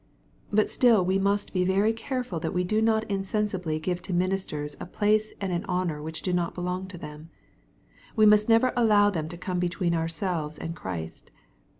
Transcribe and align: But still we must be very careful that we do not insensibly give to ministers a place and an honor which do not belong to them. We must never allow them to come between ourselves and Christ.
But 0.51 0.71
still 0.71 1.05
we 1.05 1.19
must 1.19 1.53
be 1.53 1.63
very 1.63 1.93
careful 1.93 2.39
that 2.39 2.55
we 2.55 2.63
do 2.63 2.81
not 2.81 3.03
insensibly 3.03 3.77
give 3.77 4.01
to 4.01 4.15
ministers 4.15 4.75
a 4.79 4.87
place 4.87 5.31
and 5.39 5.53
an 5.53 5.63
honor 5.65 6.01
which 6.01 6.23
do 6.23 6.33
not 6.33 6.55
belong 6.55 6.87
to 6.87 6.97
them. 6.97 7.29
We 8.15 8.25
must 8.25 8.49
never 8.49 8.73
allow 8.75 9.11
them 9.11 9.29
to 9.29 9.37
come 9.37 9.59
between 9.59 9.93
ourselves 9.93 10.57
and 10.57 10.75
Christ. 10.75 11.29